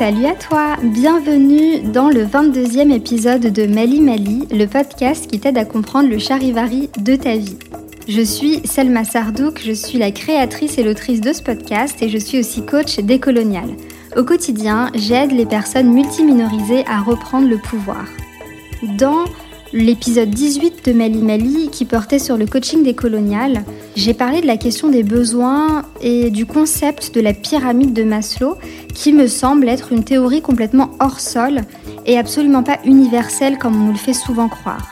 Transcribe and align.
Salut 0.00 0.24
à 0.24 0.34
toi, 0.34 0.76
bienvenue 0.82 1.80
dans 1.80 2.08
le 2.08 2.24
22e 2.24 2.90
épisode 2.90 3.42
de 3.42 3.66
Mali 3.66 4.00
Mali, 4.00 4.48
le 4.50 4.64
podcast 4.64 5.30
qui 5.30 5.38
t'aide 5.38 5.58
à 5.58 5.66
comprendre 5.66 6.08
le 6.08 6.18
charivari 6.18 6.88
de 7.00 7.16
ta 7.16 7.36
vie. 7.36 7.58
Je 8.08 8.22
suis 8.22 8.66
Selma 8.66 9.04
Sardouk, 9.04 9.60
je 9.62 9.72
suis 9.72 9.98
la 9.98 10.10
créatrice 10.10 10.78
et 10.78 10.84
l'autrice 10.84 11.20
de 11.20 11.34
ce 11.34 11.42
podcast 11.42 12.00
et 12.00 12.08
je 12.08 12.16
suis 12.16 12.38
aussi 12.38 12.64
coach 12.64 12.98
décolonial. 13.00 13.68
Au 14.16 14.24
quotidien, 14.24 14.90
j'aide 14.94 15.32
les 15.32 15.44
personnes 15.44 15.92
multiminorisées 15.92 16.86
à 16.86 17.02
reprendre 17.02 17.50
le 17.50 17.58
pouvoir. 17.58 18.06
Dans 18.96 19.26
l'épisode 19.72 20.30
18 20.30 20.84
de 20.86 20.92
Mali 20.92 21.22
Mali 21.22 21.68
qui 21.70 21.84
portait 21.84 22.18
sur 22.18 22.36
le 22.36 22.46
coaching 22.46 22.82
décolonial, 22.82 23.64
j'ai 23.94 24.14
parlé 24.14 24.40
de 24.40 24.46
la 24.46 24.56
question 24.56 24.88
des 24.88 25.02
besoins 25.02 25.84
et 26.00 26.30
du 26.30 26.46
concept 26.46 27.14
de 27.14 27.20
la 27.20 27.32
pyramide 27.32 27.92
de 27.92 28.02
Maslow 28.02 28.56
qui 28.94 29.12
me 29.12 29.26
semble 29.26 29.68
être 29.68 29.92
une 29.92 30.04
théorie 30.04 30.42
complètement 30.42 30.90
hors 30.98 31.20
sol 31.20 31.62
et 32.06 32.18
absolument 32.18 32.62
pas 32.62 32.78
universelle 32.84 33.58
comme 33.58 33.80
on 33.80 33.86
nous 33.86 33.92
le 33.92 33.98
fait 33.98 34.14
souvent 34.14 34.48
croire. 34.48 34.88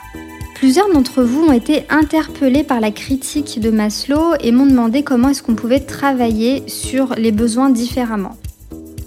Plusieurs 0.55 0.93
d'entre 0.93 1.23
vous 1.23 1.45
ont 1.45 1.53
été 1.53 1.85
interpellés 1.89 2.65
par 2.65 2.81
la 2.81 2.91
critique 2.91 3.61
de 3.61 3.71
Maslow 3.71 4.35
et 4.41 4.51
m'ont 4.51 4.67
demandé 4.67 5.03
comment 5.03 5.29
est-ce 5.29 5.43
qu'on 5.43 5.55
pouvait 5.55 5.81
travailler 5.81 6.65
sur 6.67 7.15
les 7.17 7.33
besoins 7.33 7.71
différemment. 7.71 8.37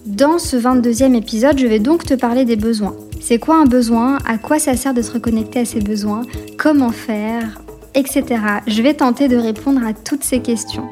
Dans 0.05 0.39
ce 0.39 0.55
22e 0.55 1.13
épisode, 1.15 1.57
je 1.57 1.67
vais 1.67 1.79
donc 1.79 2.05
te 2.05 2.13
parler 2.13 2.45
des 2.45 2.55
besoins. 2.55 2.95
C'est 3.23 3.37
quoi 3.37 3.57
un 3.57 3.65
besoin? 3.65 4.17
À 4.25 4.39
quoi 4.39 4.57
ça 4.57 4.75
sert 4.75 4.95
de 4.95 5.03
se 5.03 5.11
reconnecter 5.11 5.59
à 5.59 5.65
ses 5.65 5.79
besoins? 5.79 6.23
Comment 6.57 6.89
faire? 6.89 7.61
Etc. 7.93 8.23
Je 8.65 8.81
vais 8.81 8.95
tenter 8.95 9.27
de 9.27 9.37
répondre 9.37 9.85
à 9.85 9.93
toutes 9.93 10.23
ces 10.23 10.41
questions. 10.41 10.89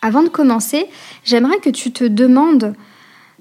Avant 0.00 0.22
de 0.22 0.28
commencer, 0.28 0.86
j'aimerais 1.24 1.58
que 1.58 1.68
tu 1.68 1.92
te 1.92 2.04
demandes 2.04 2.74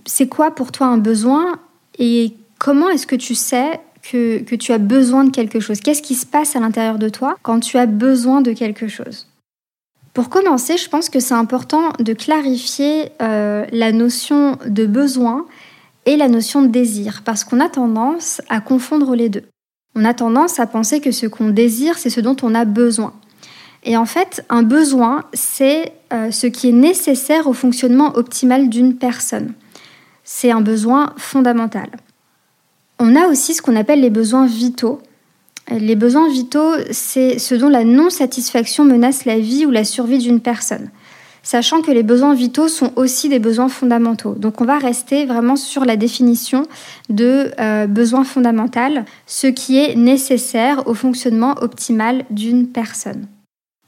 c'est 0.06 0.28
quoi 0.28 0.52
pour 0.52 0.72
toi 0.74 0.88
un 0.88 0.98
besoin? 0.98 1.58
Et 1.98 2.34
comment 2.60 2.90
est-ce 2.90 3.08
que 3.08 3.16
tu 3.16 3.34
sais 3.34 3.80
que, 4.04 4.40
que, 4.40 4.56
tu 4.56 4.74
as 4.74 4.78
besoin 4.78 5.24
de 5.24 5.32
quelque 5.32 5.62
chose? 5.62 5.80
Qu'est-ce 5.80 6.02
qui 6.02 6.16
se 6.16 6.26
passe 6.26 6.56
à 6.56 6.60
l'intérieur 6.60 7.00
de 7.00 7.08
toi 7.08 7.38
quand 7.44 7.62
tu 7.62 7.78
as 7.78 7.86
besoin 7.86 8.42
de 8.42 8.52
quelque 8.52 8.88
chose? 8.88 9.28
Pour 10.16 10.30
commencer, 10.30 10.78
je 10.78 10.88
pense 10.88 11.10
que 11.10 11.20
c'est 11.20 11.34
important 11.34 11.92
de 12.00 12.14
clarifier 12.14 13.12
euh, 13.22 13.66
la 13.74 13.92
notion 13.92 14.58
de 14.66 14.86
besoin 14.86 15.46
et 16.06 16.16
la 16.16 16.30
notion 16.30 16.62
de 16.62 16.68
désir, 16.68 17.22
parce 17.26 17.44
qu'on 17.44 17.60
a 17.60 17.68
tendance 17.68 18.42
à 18.48 18.62
confondre 18.62 19.14
les 19.14 19.28
deux. 19.28 19.44
On 19.94 20.06
a 20.06 20.14
tendance 20.14 20.58
à 20.58 20.68
penser 20.68 21.02
que 21.02 21.12
ce 21.12 21.28
qu'on 21.28 21.50
désire, 21.50 21.98
c'est 21.98 22.10
ce 22.10 22.22
dont 22.22 22.38
on 22.44 22.56
a 22.56 22.64
besoin. 22.64 23.14
Et 23.84 23.98
en 23.98 24.06
fait, 24.06 24.46
un 24.50 24.64
besoin, 24.64 25.26
c'est 25.34 25.92
euh, 26.14 26.32
ce 26.32 26.48
qui 26.48 26.70
est 26.70 26.74
nécessaire 26.74 27.48
au 27.48 27.54
fonctionnement 27.54 28.16
optimal 28.16 28.70
d'une 28.70 28.96
personne. 28.96 29.52
C'est 30.24 30.50
un 30.50 30.62
besoin 30.62 31.14
fondamental. 31.18 31.90
On 33.00 33.18
a 33.18 33.28
aussi 33.28 33.54
ce 33.54 33.62
qu'on 33.62 33.76
appelle 33.76 34.00
les 34.00 34.10
besoins 34.10 34.46
vitaux. 34.46 35.02
Les 35.70 35.96
besoins 35.96 36.30
vitaux, 36.30 36.74
c'est 36.92 37.40
ce 37.40 37.56
dont 37.56 37.70
la 37.70 37.84
non-satisfaction 37.84 38.86
menace 38.86 39.26
la 39.26 39.40
vie 39.40 39.66
ou 39.66 39.72
la 39.72 39.84
survie 39.84 40.20
d'une 40.20 40.40
personne. 40.40 40.90
Sachant 41.42 41.82
que 41.82 41.92
les 41.92 42.04
besoins 42.04 42.34
vitaux 42.34 42.68
sont 42.68 42.92
aussi 42.96 43.30
des 43.30 43.38
besoins 43.38 43.70
fondamentaux. 43.70 44.34
Donc 44.34 44.62
on 44.62 44.66
va 44.66 44.80
rester 44.80 45.26
vraiment 45.26 45.56
sur 45.56 45.86
la 45.86 45.96
définition 45.96 46.68
de 47.10 47.52
euh, 47.60 47.86
besoin 47.86 48.24
fondamental, 48.24 49.06
ce 49.28 49.46
qui 49.48 49.78
est 49.78 49.96
nécessaire 49.96 50.88
au 50.88 50.96
fonctionnement 50.96 51.56
optimal 51.62 52.26
d'une 52.32 52.68
personne. 52.68 53.28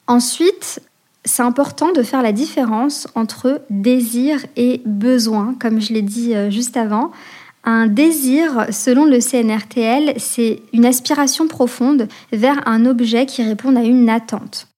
Ensuite, 0.05 0.81
c'est 1.25 1.41
important 1.43 1.91
de 1.91 2.03
faire 2.03 2.21
la 2.21 2.31
différence 2.31 3.07
entre 3.15 3.61
désir 3.69 4.45
et 4.55 4.81
besoin, 4.85 5.55
comme 5.59 5.81
je 5.81 5.93
l'ai 5.93 6.01
dit 6.01 6.35
euh, 6.35 6.49
juste 6.49 6.77
avant. 6.77 7.11
Un 7.69 7.87
désir, 7.87 8.67
selon 8.71 9.03
le 9.03 9.19
CNRTL, 9.19 10.13
c'est 10.15 10.61
une 10.71 10.85
aspiration 10.85 11.49
profonde 11.49 12.07
vers 12.31 12.65
un 12.65 12.85
objet 12.85 13.25
qui 13.25 13.43
répond 13.43 13.75
à 13.75 13.81
une 13.81 14.09
attente. 14.09 14.69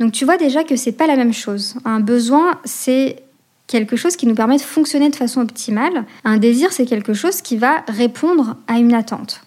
Donc 0.00 0.12
tu 0.12 0.26
vois 0.26 0.36
déjà 0.36 0.62
que 0.62 0.76
c'est 0.76 0.92
pas 0.92 1.06
la 1.06 1.16
même 1.16 1.32
chose. 1.32 1.76
Un 1.86 2.00
besoin, 2.00 2.60
c'est 2.66 3.22
quelque 3.68 3.96
chose 3.96 4.16
qui 4.16 4.26
nous 4.26 4.34
permet 4.34 4.58
de 4.58 4.60
fonctionner 4.60 5.08
de 5.08 5.16
façon 5.16 5.40
optimale. 5.40 6.04
Un 6.24 6.36
désir, 6.36 6.74
c'est 6.74 6.84
quelque 6.84 7.14
chose 7.14 7.40
qui 7.40 7.56
va 7.56 7.84
répondre 7.88 8.58
à 8.66 8.78
une 8.78 8.92
attente. 8.92 9.40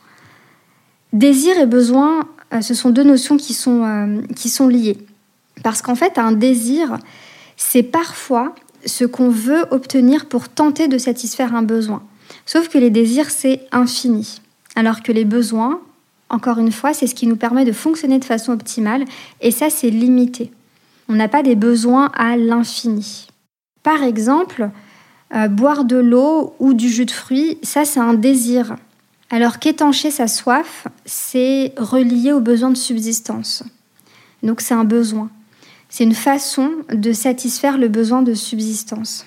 Désir 1.11 1.59
et 1.59 1.67
besoin, 1.67 2.27
euh, 2.55 2.61
ce 2.61 2.73
sont 2.73 2.89
deux 2.89 3.03
notions 3.03 3.37
qui 3.37 3.53
sont, 3.53 3.83
euh, 3.83 4.21
qui 4.35 4.49
sont 4.49 4.67
liées. 4.67 4.97
Parce 5.61 5.83
qu'en 5.83 5.93
fait, 5.93 6.17
un 6.17 6.31
désir, 6.31 6.97
c'est 7.55 7.83
parfois 7.83 8.55
ce 8.83 9.05
qu'on 9.05 9.29
veut 9.29 9.65
obtenir 9.69 10.25
pour 10.25 10.49
tenter 10.49 10.87
de 10.87 10.97
satisfaire 10.97 11.53
un 11.53 11.61
besoin. 11.61 12.01
Sauf 12.45 12.69
que 12.69 12.77
les 12.77 12.89
désirs, 12.89 13.29
c'est 13.29 13.61
infini. 13.71 14.41
Alors 14.75 15.03
que 15.03 15.11
les 15.11 15.25
besoins, 15.25 15.81
encore 16.29 16.59
une 16.59 16.71
fois, 16.71 16.93
c'est 16.93 17.07
ce 17.07 17.15
qui 17.15 17.27
nous 17.27 17.35
permet 17.35 17.65
de 17.65 17.71
fonctionner 17.71 18.19
de 18.19 18.25
façon 18.25 18.53
optimale. 18.53 19.05
Et 19.41 19.51
ça, 19.51 19.69
c'est 19.69 19.89
limité. 19.89 20.51
On 21.09 21.13
n'a 21.13 21.27
pas 21.27 21.43
des 21.43 21.55
besoins 21.55 22.11
à 22.15 22.37
l'infini. 22.37 23.27
Par 23.83 24.03
exemple, 24.03 24.69
euh, 25.35 25.47
boire 25.47 25.85
de 25.85 25.97
l'eau 25.97 26.55
ou 26.59 26.73
du 26.73 26.89
jus 26.89 27.05
de 27.05 27.11
fruits, 27.11 27.57
ça, 27.61 27.85
c'est 27.85 27.99
un 27.99 28.13
désir. 28.13 28.75
Alors 29.29 29.59
qu'étancher 29.59 30.11
sa 30.11 30.27
soif, 30.27 30.87
c'est 31.05 31.73
relié 31.77 32.31
au 32.31 32.39
besoin 32.39 32.69
de 32.69 32.77
subsistance. 32.77 33.63
Donc 34.43 34.61
c'est 34.61 34.75
un 34.75 34.83
besoin. 34.83 35.29
C'est 35.89 36.03
une 36.03 36.13
façon 36.13 36.71
de 36.91 37.13
satisfaire 37.13 37.77
le 37.77 37.87
besoin 37.87 38.21
de 38.21 38.33
subsistance. 38.33 39.25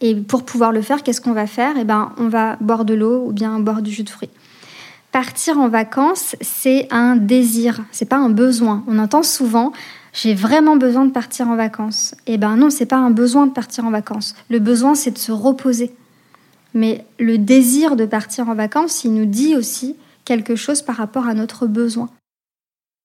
Et 0.00 0.14
pour 0.14 0.44
pouvoir 0.44 0.72
le 0.72 0.82
faire, 0.82 1.02
qu'est-ce 1.02 1.20
qu'on 1.20 1.32
va 1.32 1.46
faire? 1.46 1.74
Eh 1.78 1.84
ben, 1.84 2.12
on 2.18 2.28
va 2.28 2.56
boire 2.60 2.84
de 2.84 2.94
l'eau 2.94 3.26
ou 3.26 3.32
bien 3.32 3.58
boire 3.60 3.82
du 3.82 3.90
jus 3.90 4.04
de 4.04 4.10
fruits. 4.10 4.30
Partir 5.12 5.58
en 5.58 5.68
vacances, 5.68 6.36
c'est 6.42 6.88
un 6.90 7.16
désir, 7.16 7.80
c'est 7.92 8.08
pas 8.08 8.18
un 8.18 8.28
besoin. 8.28 8.84
On 8.86 8.98
entend 8.98 9.22
souvent 9.22 9.72
j'ai 10.16 10.32
vraiment 10.32 10.76
besoin 10.76 11.04
de 11.04 11.12
partir 11.12 11.46
en 11.48 11.56
vacances. 11.56 12.14
Eh 12.26 12.38
ben 12.38 12.56
non, 12.56 12.70
c'est 12.70 12.86
pas 12.86 12.96
un 12.96 13.10
besoin 13.10 13.46
de 13.46 13.52
partir 13.52 13.84
en 13.84 13.90
vacances. 13.90 14.34
Le 14.48 14.58
besoin, 14.58 14.94
c'est 14.94 15.10
de 15.10 15.18
se 15.18 15.30
reposer. 15.30 15.94
Mais 16.72 17.04
le 17.18 17.36
désir 17.36 17.96
de 17.96 18.06
partir 18.06 18.48
en 18.48 18.54
vacances, 18.54 19.04
il 19.04 19.12
nous 19.12 19.26
dit 19.26 19.56
aussi 19.56 19.94
quelque 20.24 20.56
chose 20.56 20.80
par 20.80 20.96
rapport 20.96 21.26
à 21.26 21.34
notre 21.34 21.66
besoin. 21.66 22.08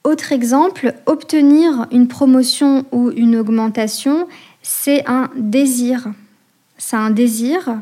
Autre 0.05 0.31
exemple, 0.31 0.93
obtenir 1.05 1.85
une 1.91 2.07
promotion 2.07 2.85
ou 2.93 3.11
une 3.11 3.35
augmentation, 3.35 4.27
c'est 4.61 5.05
un 5.07 5.29
désir 5.35 6.07
c'est 6.81 6.95
un 6.95 7.11
désir 7.11 7.79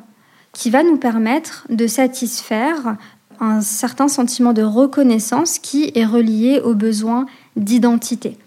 qui 0.51 0.69
va 0.69 0.83
nous 0.83 0.97
permettre 0.97 1.65
de 1.69 1.87
satisfaire 1.87 2.97
un 3.39 3.61
certain 3.61 4.09
sentiment 4.09 4.51
de 4.51 4.61
reconnaissance 4.61 5.57
qui 5.57 5.93
est 5.95 6.05
relié 6.05 6.59
au 6.59 6.75
besoin 6.75 7.25
d'identité. 7.55 8.37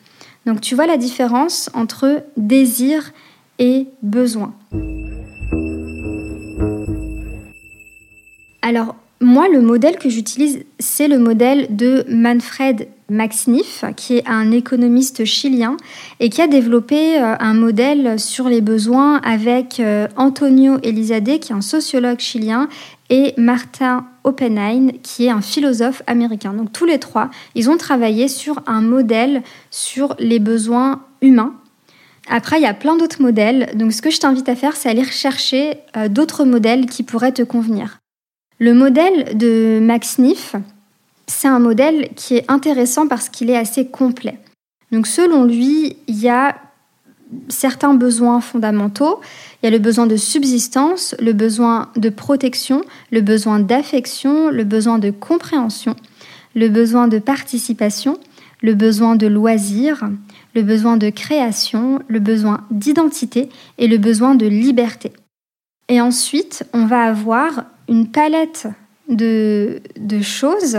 Donc 0.45 0.61
tu 0.61 0.75
vois 0.75 0.87
la 0.87 0.99
différence 0.99 1.71
entre 1.73 2.23
désir 2.37 3.13
et 3.59 3.87
besoin. 4.03 4.53
Alors 8.61 8.95
moi, 9.23 9.49
le 9.49 9.63
modèle 9.63 9.97
que 9.97 10.11
j'utilise, 10.11 10.65
c'est 10.79 11.09
le 11.09 11.19
modèle 11.19 11.75
de 11.75 12.05
Manfred 12.11 12.89
Maxniff, 13.13 13.85
qui 13.97 14.17
est 14.17 14.29
un 14.29 14.51
économiste 14.51 15.25
chilien 15.25 15.77
et 16.19 16.31
qui 16.31 16.41
a 16.41 16.47
développé 16.47 17.19
euh, 17.19 17.35
un 17.39 17.55
modèle 17.55 18.19
sur 18.19 18.49
les 18.49 18.61
besoins 18.61 19.19
avec 19.19 19.79
euh, 19.79 20.09
Antonio 20.17 20.79
Elizade, 20.83 21.39
qui 21.39 21.53
est 21.53 21.55
un 21.55 21.61
sociologue 21.61 22.19
chilien, 22.19 22.69
et 23.11 23.35
Martin 23.37 24.07
Oppenheim, 24.25 24.93
qui 25.03 25.27
est 25.27 25.31
un 25.31 25.43
philosophe 25.43 26.03
américain. 26.07 26.55
Donc 26.55 26.73
tous 26.73 26.87
les 26.87 26.99
trois, 26.99 27.31
ils 27.55 27.69
ont 27.69 27.77
travaillé 27.77 28.27
sur 28.27 28.63
un 28.67 28.81
modèle 28.81 29.43
sur 29.71 30.17
les 30.19 30.39
besoins 30.39 31.03
humains. 31.21 31.55
Après, 32.29 32.59
il 32.59 32.63
y 32.63 32.67
a 32.67 32.75
plein 32.75 32.97
d'autres 32.97 33.21
modèles. 33.21 33.71
Donc 33.75 33.93
ce 33.93 34.01
que 34.01 34.11
je 34.11 34.19
t'invite 34.19 34.49
à 34.49 34.57
faire, 34.57 34.77
c'est 34.77 34.89
aller 34.89 35.03
rechercher 35.03 35.75
euh, 35.97 36.09
d'autres 36.09 36.45
modèles 36.45 36.87
qui 36.87 37.03
pourraient 37.03 37.33
te 37.33 37.43
convenir. 37.43 37.99
Le 38.59 38.75
modèle 38.75 39.37
de 39.37 39.81
Max 39.83 40.19
Niff, 40.19 40.55
c'est 41.33 41.49
un 41.49 41.59
modèle 41.59 42.11
qui 42.15 42.37
est 42.37 42.45
intéressant 42.49 43.09
parce 43.09 43.29
qu'il 43.29 43.51
est 43.51 43.57
assez 43.57 43.87
complet. 43.87 44.39
Donc 44.91 45.07
selon 45.07 45.45
lui, 45.45 45.97
il 46.07 46.19
y 46.19 46.29
a 46.29 46.57
certains 47.49 47.95
besoins 47.95 48.41
fondamentaux. 48.41 49.21
Il 49.63 49.67
y 49.67 49.69
a 49.69 49.71
le 49.71 49.79
besoin 49.79 50.07
de 50.07 50.17
subsistance, 50.17 51.15
le 51.19 51.33
besoin 51.33 51.91
de 51.97 52.11
protection, 52.11 52.83
le 53.11 53.23
besoin 53.23 53.59
d'affection, 53.59 54.51
le 54.51 54.65
besoin 54.65 54.99
de 54.99 55.11
compréhension, 55.11 55.97
le 56.55 56.69
besoin 56.69 57.09
de 57.09 57.19
participation, 57.19 58.19
le 58.61 58.75
besoin 58.75 59.17
de 59.17 59.27
loisir, 59.27 60.09
le 60.55 60.63
besoin 60.63 60.97
de 60.97 61.11
création, 61.11 62.01
le 62.09 62.21
besoin 62.21 62.65
d'identité 62.71 63.49
et 63.79 63.89
le 63.89 63.99
besoin 63.99 64.35
de 64.35 64.47
liberté. 64.47 65.13
Et 65.89 66.01
ensuite, 66.01 66.65
on 66.73 66.87
va 66.87 67.03
avoir 67.03 67.65
une 67.89 68.09
palette 68.09 68.69
de, 69.09 69.81
choses 70.23 70.79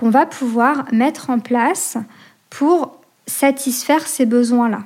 qu'on 0.00 0.08
va 0.08 0.24
pouvoir 0.24 0.86
mettre 0.92 1.28
en 1.28 1.38
place 1.38 1.98
pour 2.48 2.98
satisfaire 3.26 4.06
ces 4.06 4.24
besoins-là. 4.24 4.80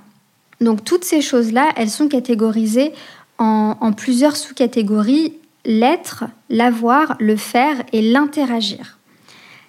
Donc 0.61 0.83
toutes 0.83 1.05
ces 1.05 1.21
choses-là, 1.21 1.69
elles 1.77 1.91
sont 1.91 2.09
catégorisées 2.09 2.93
en, 3.39 3.93
plusieurs 3.93 4.37
sous-catégories, 4.37 5.35
l'être, 5.65 6.25
l'avoir, 6.51 7.17
le 7.21 7.37
faire 7.37 7.77
et 7.93 8.03
l'interagir. 8.03 8.99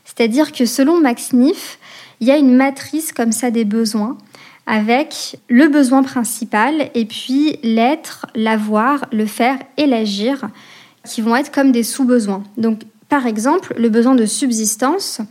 C'est-à-dire 0.03 0.51
que 0.51 0.65
selon 0.65 0.99
Max 0.99 1.31
Niff, 1.33 1.77
il 2.21 2.27
y 2.27 2.31
a 2.31 2.37
une 2.37 2.55
matrice 2.55 3.11
comme 3.11 3.31
ça 3.31 3.51
des 3.51 3.65
besoins 3.65 4.17
avec 4.65 5.37
le 5.47 5.67
besoin 5.67 6.01
principal 6.01 6.89
et 6.95 7.05
puis 7.05 7.59
l'être, 7.61 8.25
l'avoir, 8.33 9.05
le 9.11 9.27
faire 9.27 9.59
et 9.77 9.85
l'agir 9.85 10.47
qui 11.07 11.21
vont 11.21 11.35
être 11.35 11.51
comme 11.51 11.71
des 11.71 11.83
sous-besoins. 11.83 12.43
Donc 12.57 12.81
par 13.09 13.27
exemple, 13.27 13.75
le 13.77 13.89
besoin 13.89 14.15
de 14.15 14.25
subsistance, 14.25 15.21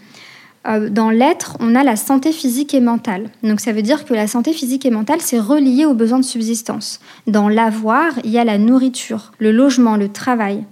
dans 0.64 1.10
l'être, 1.10 1.56
on 1.60 1.74
a 1.74 1.84
la 1.84 1.96
santé 1.96 2.32
physique 2.32 2.72
et 2.72 2.80
mentale. 2.80 3.30
Donc 3.42 3.60
ça 3.60 3.72
veut 3.72 3.82
dire 3.82 4.04
que 4.04 4.14
la 4.14 4.26
santé 4.26 4.52
physique 4.52 4.86
et 4.86 4.90
mentale, 4.90 5.20
c'est 5.20 5.38
relié 5.38 5.84
aux 5.84 5.94
besoins 5.94 6.18
de 6.18 6.24
subsistance. 6.24 7.00
Dans 7.26 7.48
l'avoir, 7.48 8.12
il 8.24 8.30
y 8.30 8.38
a 8.38 8.44
la 8.44 8.56
nourriture, 8.56 9.32
le 9.38 9.52
logement, 9.52 9.96
le 9.96 10.08
travail. 10.08 10.64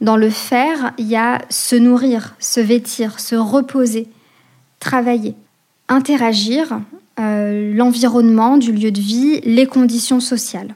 Dans 0.00 0.16
le 0.16 0.30
faire, 0.30 0.92
il 0.98 1.06
y 1.06 1.16
a 1.16 1.40
se 1.48 1.74
nourrir, 1.74 2.34
se 2.38 2.60
vêtir, 2.60 3.18
se 3.18 3.34
reposer, 3.34 4.08
travailler, 4.78 5.34
interagir, 5.88 6.80
euh, 7.18 7.74
l'environnement 7.74 8.58
du 8.58 8.72
lieu 8.72 8.90
de 8.90 9.00
vie, 9.00 9.40
les 9.40 9.66
conditions 9.66 10.20
sociales. 10.20 10.74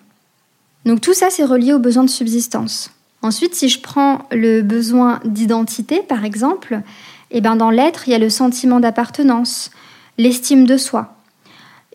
Donc 0.87 1.01
tout 1.01 1.13
ça, 1.13 1.27
c'est 1.31 1.45
relié 1.45 1.75
aux 1.75 1.79
besoins 1.79 2.05
de 2.05 2.11
subsistance. 2.11 2.91
Ensuite, 3.23 3.55
si 3.55 3.69
je 3.69 3.81
prends 3.81 4.23
le 4.33 4.63
besoin 4.63 5.21
d'identité, 5.27 6.01
par 6.01 6.25
exemple, 6.25 6.81
eh 7.31 7.41
ben 7.41 7.57
dans 7.57 7.71
l'être, 7.71 8.09
il 8.09 8.11
y 8.11 8.15
a 8.15 8.19
le 8.19 8.31
sentiment 8.31 8.81
d'appartenance, 8.81 9.71
l'estime 10.19 10.67
de 10.67 10.77
soi. 10.77 11.15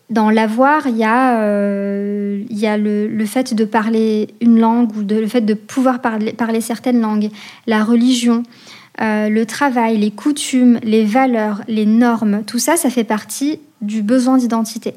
Dans 0.08 0.30
l'avoir, 0.30 0.86
il 0.86 0.96
y 0.96 1.04
a, 1.04 1.40
euh, 1.40 2.44
le, 2.48 3.26
fait 3.26 3.54
de 3.54 3.64
parler 3.64 4.28
une 4.40 4.60
langue 4.60 4.96
ou 4.96 5.02
de, 5.02 5.16
le 5.16 5.26
fait 5.26 5.40
de 5.40 5.54
pouvoir 5.54 6.00
parler, 6.00 6.32
parler 6.32 6.60
certaines 6.60 7.00
langues, 7.00 7.30
la 7.66 7.82
religion, 7.82 8.44
euh, 9.00 9.28
le 9.28 9.44
travail, 9.46 9.98
les 9.98 10.12
coutumes, 10.12 10.78
les 10.84 11.04
valeurs, 11.04 11.62
les 11.66 11.86
normes, 11.86 12.44
tout 12.44 12.60
ça, 12.60 12.76
ça 12.76 12.88
fait 12.88 13.04
partie 13.04 13.58
du 13.82 14.02
besoin 14.02 14.38
d'identité. 14.38 14.94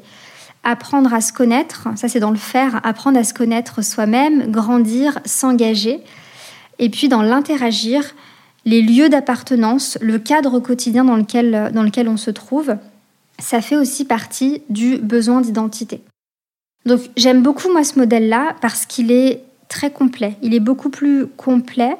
Apprendre 0.62 1.12
à 1.12 1.20
se 1.20 1.32
connaître, 1.32 1.88
ça 1.96 2.08
c'est 2.08 2.20
dans 2.20 2.30
le 2.30 2.36
faire, 2.36 2.80
apprendre 2.84 3.18
à 3.18 3.24
se 3.24 3.34
connaître 3.34 3.82
soi-même, 3.82 4.50
grandir, 4.50 5.18
s'engager. 5.24 6.00
Et 6.78 6.88
puis 6.88 7.08
dans 7.08 7.22
l'interagir, 7.22 8.14
les 8.64 8.82
lieux 8.82 9.08
d'appartenance, 9.08 9.98
le 10.00 10.18
cadre 10.18 10.58
quotidien 10.60 11.04
dans 11.04 11.16
lequel, 11.16 11.70
dans 11.72 11.82
lequel 11.82 12.08
on 12.08 12.16
se 12.16 12.30
trouve, 12.30 12.76
ça 13.38 13.60
fait 13.60 13.76
aussi 13.76 14.04
partie 14.04 14.62
du 14.68 14.98
besoin 14.98 15.40
d'identité. 15.40 16.02
Donc 16.86 17.00
j'aime 17.16 17.42
beaucoup 17.42 17.70
moi 17.70 17.84
ce 17.84 17.98
modèle-là 17.98 18.56
parce 18.60 18.86
qu'il 18.86 19.10
est 19.10 19.42
très 19.68 19.90
complet. 19.90 20.36
Il 20.42 20.54
est 20.54 20.60
beaucoup 20.60 20.90
plus 20.90 21.26
complet 21.26 21.96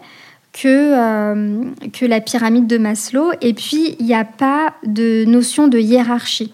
que, 0.52 0.68
euh, 0.68 1.64
que 1.92 2.04
la 2.06 2.20
pyramide 2.20 2.66
de 2.66 2.78
Maslow. 2.78 3.32
Et 3.40 3.54
puis 3.54 3.96
il 3.98 4.06
n'y 4.06 4.14
a 4.14 4.24
pas 4.24 4.74
de 4.84 5.24
notion 5.26 5.68
de 5.68 5.78
hiérarchie. 5.78 6.52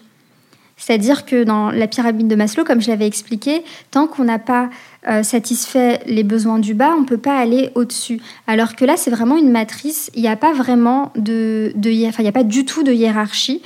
C'est-à-dire 0.87 1.25
que 1.25 1.43
dans 1.43 1.69
la 1.69 1.85
pyramide 1.85 2.29
de 2.29 2.35
Maslow, 2.35 2.63
comme 2.63 2.79
je 2.79 2.87
l'avais 2.87 3.07
expliqué, 3.07 3.65
tant 3.91 4.07
qu'on 4.07 4.23
n'a 4.23 4.39
pas 4.39 4.69
euh, 5.09 5.21
satisfait 5.21 5.99
les 6.05 6.23
besoins 6.23 6.59
du 6.59 6.75
bas, 6.75 6.93
on 6.95 7.01
ne 7.01 7.05
peut 7.05 7.17
pas 7.17 7.37
aller 7.37 7.71
au-dessus. 7.75 8.21
Alors 8.47 8.73
que 8.73 8.85
là, 8.85 8.95
c'est 8.95 9.11
vraiment 9.11 9.35
une 9.35 9.51
matrice, 9.51 10.09
il 10.15 10.21
n'y 10.21 10.29
a 10.29 10.37
pas 10.37 10.53
vraiment 10.53 11.11
de, 11.17 11.73
enfin, 12.07 12.23
n'y 12.23 12.29
a 12.29 12.31
pas 12.31 12.45
du 12.45 12.63
tout 12.63 12.83
de 12.83 12.93
hiérarchie. 12.93 13.61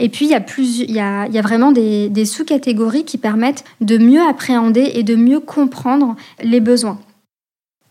Et 0.00 0.08
puis, 0.08 0.26
il 0.26 0.90
y 0.90 0.98
a, 0.98 1.42
vraiment 1.42 1.70
des, 1.70 2.08
des 2.08 2.24
sous-catégories 2.24 3.04
qui 3.04 3.18
permettent 3.18 3.62
de 3.80 3.96
mieux 3.96 4.22
appréhender 4.28 4.90
et 4.94 5.04
de 5.04 5.14
mieux 5.14 5.38
comprendre 5.38 6.16
les 6.42 6.58
besoins. 6.58 6.98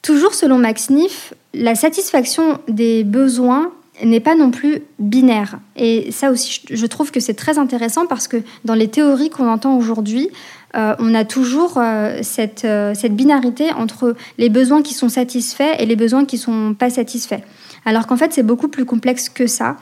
Toujours 0.01 0.33
selon 0.33 0.57
Max 0.57 0.89
Niff, 0.89 1.33
la 1.53 1.75
satisfaction 1.75 2.59
des 2.68 3.06
besoins 3.06 3.71
n'est 4.04 4.19
pas 4.19 4.36
non 4.36 4.51
plus 4.51 4.80
binaire. 5.00 5.60
Et 5.75 6.12
ça 6.12 6.31
aussi, 6.31 6.62
je 6.69 6.86
trouve 6.86 7.12
que 7.12 7.19
c'est 7.19 7.36
très 7.36 7.60
intéressant 7.60 8.06
parce 8.07 8.28
que 8.28 8.38
dans 8.66 8.74
les 8.74 8.88
théories 8.88 9.30
qu'on 9.30 9.48
entend 9.48 9.78
aujourd'hui, 9.78 10.30
euh, 10.75 10.95
on 10.98 11.13
a 11.13 11.24
toujours 11.24 11.78
euh, 11.78 12.19
cette, 12.24 12.66
euh, 12.66 12.94
cette, 12.95 13.16
binarité 13.16 13.72
entre 13.74 14.16
les 14.40 14.50
besoins 14.50 14.81
qui 14.81 14.95
sont 14.95 15.10
satisfaits 15.10 15.75
et 15.78 15.86
les 15.86 15.95
besoins 15.95 16.25
qui 16.25 16.38
ne 16.38 16.42
sont 16.42 16.75
pas 16.78 16.90
satisfaits. 16.90 17.42
Alors 17.86 18.07
qu'en 18.07 18.18
fait, 18.18 18.34
c'est 18.34 18.44
beaucoup 18.44 18.69
plus 18.69 18.86
complexe 18.86 19.30
que 19.30 19.45
ça. 19.45 19.78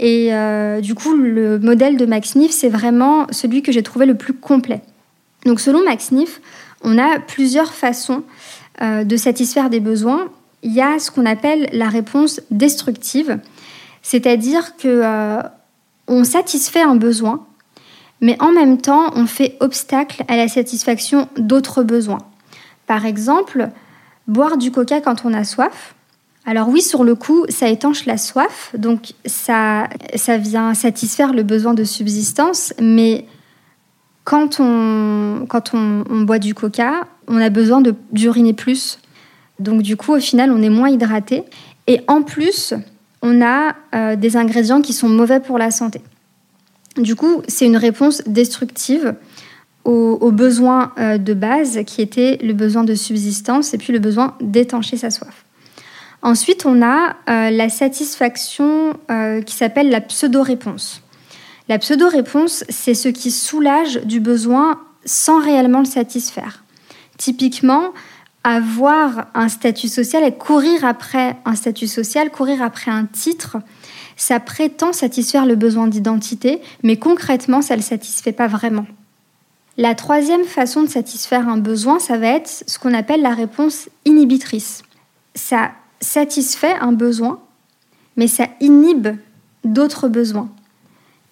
Et 0.00 0.32
du 0.82 0.96
coup, 0.96 1.14
le 1.14 1.60
modèle 1.60 1.96
de 1.96 2.04
Max 2.04 2.34
Niff, 2.34 2.50
c'est 2.50 2.68
vraiment 2.68 3.28
celui 3.30 3.62
que 3.62 3.70
j'ai 3.70 3.84
trouvé 3.84 4.06
le 4.06 4.16
plus 4.16 4.32
complet. 4.32 4.80
Donc 5.46 5.60
selon 5.60 5.84
Max 5.84 6.10
Niff, 6.10 6.40
on 6.82 6.98
a 6.98 7.20
plusieurs 7.20 7.72
façons 7.72 8.24
de 8.82 9.16
satisfaire 9.16 9.70
des 9.70 9.78
besoins 9.78 10.30
il 10.64 10.72
y 10.72 10.80
a 10.80 10.98
ce 10.98 11.10
qu'on 11.10 11.26
appelle 11.26 11.68
la 11.72 11.88
réponse 11.88 12.40
destructive, 12.50 13.38
c'est-à-dire 14.02 14.76
que 14.76 14.88
euh, 14.88 15.42
on 16.08 16.24
satisfait 16.24 16.80
un 16.80 16.96
besoin, 16.96 17.46
mais 18.20 18.36
en 18.40 18.50
même 18.50 18.80
temps 18.80 19.10
on 19.14 19.26
fait 19.26 19.56
obstacle 19.60 20.24
à 20.26 20.36
la 20.36 20.48
satisfaction 20.48 21.28
d'autres 21.36 21.82
besoins. 21.82 22.22
Par 22.86 23.04
exemple, 23.04 23.68
boire 24.26 24.56
du 24.56 24.70
coca 24.70 25.00
quand 25.00 25.24
on 25.24 25.34
a 25.34 25.44
soif. 25.44 25.94
Alors 26.46 26.68
oui, 26.68 26.82
sur 26.82 27.04
le 27.04 27.14
coup, 27.14 27.44
ça 27.48 27.68
étanche 27.68 28.04
la 28.04 28.18
soif, 28.18 28.72
donc 28.76 29.12
ça, 29.24 29.88
ça 30.14 30.36
vient 30.38 30.74
satisfaire 30.74 31.32
le 31.32 31.42
besoin 31.42 31.72
de 31.72 31.84
subsistance, 31.84 32.74
mais 32.80 33.26
quand 34.24 34.60
on, 34.60 35.46
quand 35.48 35.74
on, 35.74 36.04
on 36.08 36.22
boit 36.22 36.38
du 36.38 36.54
coca, 36.54 37.06
on 37.28 37.38
a 37.38 37.48
besoin 37.50 37.82
d'uriner 38.12 38.52
plus 38.52 38.98
donc 39.58 39.82
du 39.82 39.96
coup, 39.96 40.14
au 40.14 40.20
final, 40.20 40.50
on 40.50 40.62
est 40.62 40.70
moins 40.70 40.88
hydraté. 40.88 41.44
Et 41.86 42.00
en 42.08 42.22
plus, 42.22 42.74
on 43.22 43.42
a 43.42 43.74
euh, 43.94 44.16
des 44.16 44.36
ingrédients 44.36 44.80
qui 44.80 44.92
sont 44.92 45.08
mauvais 45.08 45.40
pour 45.40 45.58
la 45.58 45.70
santé. 45.70 46.00
Du 46.96 47.16
coup, 47.16 47.42
c'est 47.48 47.66
une 47.66 47.76
réponse 47.76 48.22
destructive 48.26 49.14
aux, 49.84 50.32
besoins 50.32 50.92
euh, 50.98 51.18
de 51.18 51.34
base 51.34 51.80
qui 51.86 52.00
étaient 52.00 52.38
le 52.42 52.54
besoin 52.54 52.84
de 52.84 52.94
subsistance 52.94 53.74
et 53.74 53.78
puis 53.78 53.92
le 53.92 53.98
besoin 53.98 54.34
d'étancher 54.40 54.96
sa 54.96 55.10
soif. 55.10 55.44
Ensuite, 56.22 56.64
on 56.64 56.80
a 56.80 57.16
euh, 57.28 57.50
la 57.50 57.68
satisfaction 57.68 58.94
qui 59.44 59.54
s'appelle 59.54 59.90
la 59.90 60.00
pseudo-réponse. 60.00 61.02
La 61.68 61.78
pseudo-réponse, 61.78 62.64
c'est 62.70 62.94
ce 62.94 63.08
qui 63.08 63.30
soulage 63.30 64.00
du 64.04 64.20
besoin 64.20 64.80
sans 65.04 65.38
réellement 65.40 65.80
le 65.80 65.84
satisfaire. 65.84 66.64
Typiquement, 67.18 67.92
avoir 68.44 69.28
un 69.34 69.48
statut 69.48 69.88
social 69.88 70.22
et 70.22 70.32
courir 70.32 70.84
après 70.84 71.36
un 71.46 71.54
statut 71.54 71.86
social, 71.86 72.30
courir 72.30 72.62
après 72.62 72.90
un 72.90 73.06
titre, 73.06 73.56
ça 74.16 74.38
prétend 74.38 74.92
satisfaire 74.92 75.46
le 75.46 75.56
besoin 75.56 75.88
d'identité, 75.88 76.60
mais 76.82 76.98
concrètement, 76.98 77.62
ça 77.62 77.74
ne 77.74 77.80
le 77.80 77.84
satisfait 77.84 78.32
pas 78.32 78.46
vraiment. 78.46 78.86
La 79.76 79.94
troisième 79.94 80.44
façon 80.44 80.82
de 80.82 80.88
satisfaire 80.88 81.48
un 81.48 81.56
besoin, 81.56 81.98
ça 81.98 82.16
va 82.16 82.28
être 82.28 82.48
ce 82.66 82.78
qu'on 82.78 82.94
appelle 82.94 83.22
la 83.22 83.34
réponse 83.34 83.88
inhibitrice. 84.04 84.82
Ça 85.34 85.72
satisfait 86.00 86.74
un 86.80 86.92
besoin, 86.92 87.40
mais 88.16 88.28
ça 88.28 88.46
inhibe 88.60 89.08
d'autres 89.64 90.08
besoins. 90.08 90.48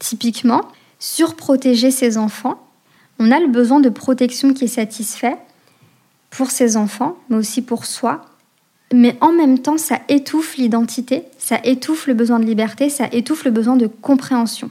Typiquement, 0.00 0.62
surprotéger 0.98 1.92
ses 1.92 2.18
enfants, 2.18 2.58
on 3.20 3.30
a 3.30 3.38
le 3.38 3.46
besoin 3.46 3.78
de 3.78 3.90
protection 3.90 4.54
qui 4.54 4.64
est 4.64 4.68
satisfait, 4.68 5.36
pour 6.32 6.50
ses 6.50 6.76
enfants, 6.76 7.16
mais 7.28 7.36
aussi 7.36 7.62
pour 7.62 7.84
soi. 7.84 8.22
Mais 8.92 9.16
en 9.20 9.32
même 9.32 9.58
temps, 9.58 9.78
ça 9.78 10.00
étouffe 10.08 10.56
l'identité, 10.56 11.24
ça 11.38 11.60
étouffe 11.62 12.06
le 12.06 12.14
besoin 12.14 12.40
de 12.40 12.44
liberté, 12.44 12.90
ça 12.90 13.08
étouffe 13.12 13.44
le 13.44 13.50
besoin 13.50 13.76
de 13.76 13.86
compréhension. 13.86 14.70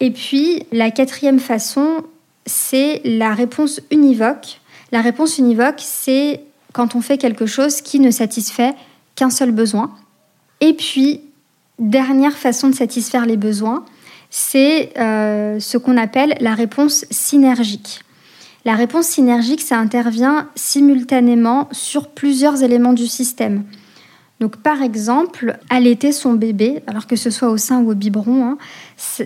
Et 0.00 0.10
puis, 0.10 0.62
la 0.72 0.90
quatrième 0.90 1.40
façon, 1.40 2.04
c'est 2.46 3.00
la 3.04 3.34
réponse 3.34 3.80
univoque. 3.90 4.60
La 4.92 5.00
réponse 5.00 5.38
univoque, 5.38 5.78
c'est 5.78 6.40
quand 6.72 6.94
on 6.94 7.00
fait 7.00 7.18
quelque 7.18 7.46
chose 7.46 7.80
qui 7.80 8.00
ne 8.00 8.10
satisfait 8.10 8.74
qu'un 9.14 9.30
seul 9.30 9.52
besoin. 9.52 9.90
Et 10.60 10.74
puis, 10.74 11.20
dernière 11.78 12.36
façon 12.36 12.68
de 12.68 12.74
satisfaire 12.74 13.26
les 13.26 13.36
besoins, 13.36 13.84
c'est 14.30 14.92
euh, 14.98 15.60
ce 15.60 15.78
qu'on 15.78 15.96
appelle 15.96 16.34
la 16.40 16.54
réponse 16.54 17.06
synergique. 17.10 18.00
La 18.64 18.74
réponse 18.74 19.06
synergique, 19.06 19.60
ça 19.60 19.78
intervient 19.78 20.48
simultanément 20.54 21.68
sur 21.70 22.08
plusieurs 22.08 22.62
éléments 22.62 22.94
du 22.94 23.06
système. 23.06 23.64
Donc, 24.40 24.56
par 24.56 24.82
exemple, 24.82 25.58
allaiter 25.70 26.12
son 26.12 26.32
bébé, 26.32 26.82
alors 26.86 27.06
que 27.06 27.16
ce 27.16 27.30
soit 27.30 27.50
au 27.50 27.56
sein 27.56 27.80
ou 27.80 27.90
au 27.90 27.94
biberon, 27.94 28.44
hein, 28.44 28.58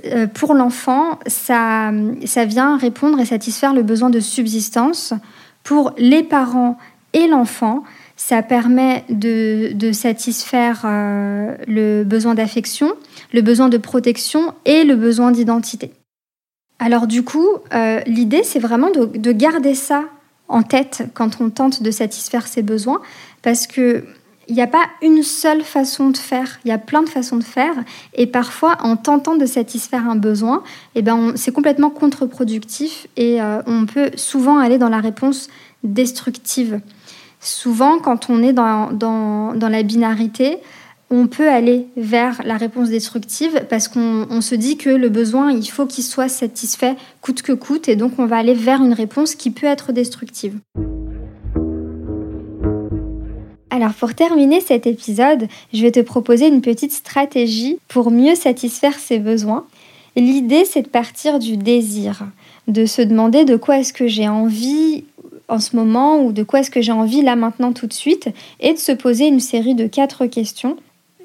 euh, 0.04 0.26
pour 0.26 0.54
l'enfant, 0.54 1.18
ça, 1.26 1.92
ça 2.24 2.44
vient 2.44 2.76
répondre 2.76 3.18
et 3.20 3.24
satisfaire 3.24 3.74
le 3.74 3.82
besoin 3.82 4.10
de 4.10 4.20
subsistance. 4.20 5.14
Pour 5.62 5.92
les 5.98 6.22
parents 6.22 6.76
et 7.14 7.26
l'enfant, 7.26 7.84
ça 8.16 8.42
permet 8.42 9.04
de, 9.08 9.92
satisfaire 9.92 10.82
euh, 10.84 11.54
le 11.66 12.04
besoin 12.04 12.34
d'affection, 12.34 12.92
le 13.32 13.40
besoin 13.40 13.68
de 13.68 13.78
protection 13.78 14.52
et 14.66 14.84
le 14.84 14.96
besoin 14.96 15.30
d'identité. 15.30 15.92
Alors 16.78 17.06
du 17.06 17.24
coup, 17.24 17.48
euh, 17.74 18.00
l'idée, 18.06 18.42
c'est 18.44 18.58
vraiment 18.58 18.90
de, 18.90 19.32
garder 19.32 19.74
ça 19.74 20.04
en 20.48 20.62
tête 20.62 21.04
quand 21.14 21.40
on 21.40 21.50
tente 21.50 21.82
de 21.82 21.90
satisfaire 21.90 22.46
ses 22.46 22.62
besoins, 22.62 23.00
parce 23.42 23.66
que 23.66 24.04
il 24.50 24.54
n'y 24.54 24.62
a 24.62 24.66
pas 24.66 24.86
une 25.02 25.22
seule 25.22 25.62
façon 25.62 26.08
de 26.08 26.16
faire, 26.16 26.58
il 26.64 26.68
y 26.68 26.72
a 26.72 26.78
plein 26.78 27.02
de 27.02 27.08
façons 27.08 27.36
de 27.36 27.44
faire, 27.44 27.74
et 28.14 28.26
parfois 28.26 28.78
en 28.80 28.96
tentant 28.96 29.34
de 29.34 29.44
satisfaire 29.44 30.08
un 30.08 30.16
besoin, 30.16 30.62
eh 30.94 31.02
ben 31.02 31.32
c'est 31.34 31.52
complètement 31.52 31.90
contre-productif 31.90 33.08
et 33.16 33.42
euh, 33.42 33.60
on 33.66 33.84
peut 33.84 34.10
souvent 34.16 34.58
aller 34.58 34.78
dans 34.78 34.88
la 34.88 35.00
réponse 35.00 35.48
destructive. 35.84 36.80
Souvent, 37.40 37.98
quand 37.98 38.30
on 38.30 38.42
est 38.42 38.54
dans, 38.54 38.90
dans, 38.90 39.52
dans 39.54 39.68
la 39.68 39.82
binarité, 39.82 40.58
on 41.10 41.26
peut 41.26 41.48
aller 41.48 41.86
vers 41.96 42.42
la 42.44 42.56
réponse 42.56 42.90
destructive 42.90 43.64
parce 43.70 43.88
qu'on 43.88 44.40
se 44.40 44.54
dit 44.54 44.76
que 44.76 44.90
le 44.90 45.08
besoin, 45.08 45.50
il 45.52 45.66
faut 45.66 45.86
qu'il 45.86 46.04
soit 46.04 46.28
satisfait 46.28 46.96
coûte 47.22 47.42
que 47.42 47.52
coûte, 47.52 47.88
et 47.88 47.96
donc 47.96 48.12
on 48.18 48.26
va 48.26 48.36
aller 48.36 48.54
vers 48.54 48.82
une 48.82 48.92
réponse 48.92 49.34
qui 49.34 49.50
peut 49.50 49.66
être 49.66 49.92
destructive. 49.92 50.58
Alors 53.70 53.94
pour 53.94 54.14
terminer 54.14 54.60
cet 54.60 54.86
épisode, 54.86 55.46
je 55.72 55.82
vais 55.82 55.92
te 55.92 56.00
proposer 56.00 56.48
une 56.48 56.60
petite 56.60 56.92
stratégie 56.92 57.78
pour 57.88 58.10
mieux 58.10 58.34
satisfaire 58.34 58.98
ses 58.98 59.18
besoins. 59.18 59.66
L'idée, 60.16 60.64
c'est 60.64 60.82
de 60.82 60.88
partir 60.88 61.38
du 61.38 61.56
désir, 61.56 62.24
de 62.66 62.86
se 62.86 63.02
demander 63.02 63.44
de 63.44 63.56
quoi 63.56 63.78
est-ce 63.78 63.92
que 63.92 64.08
j'ai 64.08 64.28
envie 64.28 65.04
en 65.48 65.60
ce 65.60 65.76
moment 65.76 66.20
ou 66.20 66.32
de 66.32 66.42
quoi 66.42 66.60
est-ce 66.60 66.70
que 66.70 66.82
j'ai 66.82 66.92
envie 66.92 67.22
là 67.22 67.36
maintenant 67.36 67.72
tout 67.72 67.86
de 67.86 67.92
suite 67.92 68.28
et 68.60 68.74
de 68.74 68.78
se 68.78 68.92
poser 68.92 69.26
une 69.26 69.40
série 69.40 69.74
de 69.74 69.86
quatre 69.86 70.26
questions 70.26 70.76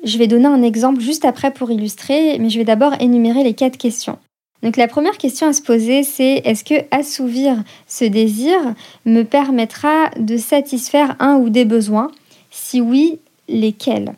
je 0.03 0.17
vais 0.17 0.27
donner 0.27 0.47
un 0.47 0.61
exemple 0.61 1.01
juste 1.01 1.25
après 1.25 1.51
pour 1.51 1.71
illustrer, 1.71 2.37
mais 2.39 2.49
je 2.49 2.57
vais 2.57 2.65
d'abord 2.65 2.93
énumérer 2.99 3.43
les 3.43 3.53
quatre 3.53 3.77
questions. 3.77 4.17
Donc 4.61 4.77
la 4.77 4.87
première 4.87 5.17
question 5.17 5.47
à 5.47 5.53
se 5.53 5.61
poser, 5.61 6.03
c'est 6.03 6.41
est-ce 6.45 6.63
que 6.63 6.75
assouvir 6.91 7.61
ce 7.87 8.05
désir 8.05 8.57
me 9.05 9.23
permettra 9.23 10.09
de 10.17 10.37
satisfaire 10.37 11.15
un 11.19 11.35
ou 11.35 11.49
des 11.49 11.65
besoins? 11.65 12.11
Si 12.49 12.79
oui, 12.79 13.19
lesquels? 13.49 14.13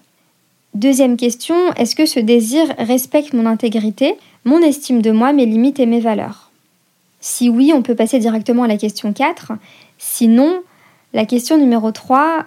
Deuxième 0.76 1.18
question, 1.18 1.56
est-ce 1.78 1.96
que 1.96 2.06
ce 2.06 2.20
désir 2.20 2.68
respecte 2.78 3.34
mon 3.34 3.46
intégrité, 3.46 4.16
mon 4.44 4.60
estime 4.60 5.02
de 5.02 5.12
moi, 5.12 5.34
mes 5.34 5.46
limites 5.46 5.80
et 5.80 5.86
mes 5.86 6.00
valeurs? 6.00 6.52
Si 7.22 7.50
oui, 7.50 7.72
on 7.74 7.82
peut 7.82 7.96
passer 7.96 8.20
directement 8.20 8.64
à 8.64 8.68
la 8.68 8.78
question 8.78 9.14
4. 9.14 9.54
Sinon, 9.98 10.62
la 11.14 11.26
question 11.26 11.58
numéro 11.58 11.92
3, 11.92 12.46